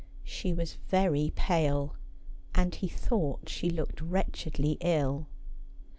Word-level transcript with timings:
She 0.23 0.51
was 0.51 0.79
very 0.89 1.31
pale, 1.35 1.95
and 2.55 2.73
he 2.73 2.87
thought 2.87 3.49
she 3.49 3.69
looked 3.69 3.97
wretchedJy 4.03 4.77
ill. 4.81 5.27